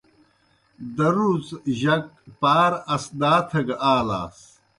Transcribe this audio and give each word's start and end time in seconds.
دروچ 0.97 1.45
جک 1.79 2.05
پار 2.39 2.71
اسدا 2.93 3.33
تھگہ 3.49 3.75
آلاس۔ 3.93 4.37